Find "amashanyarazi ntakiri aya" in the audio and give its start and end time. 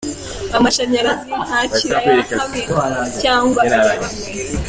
0.57-2.21